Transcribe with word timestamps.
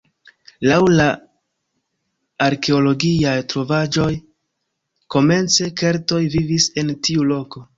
Laŭ 0.69 0.77
la 0.99 1.03
arkeologiaj 2.47 3.35
trovaĵoj 3.53 4.09
komence 5.17 5.71
keltoj 5.83 6.23
vivis 6.39 6.71
en 6.83 6.95
tiu 7.09 7.29
loko. 7.35 7.65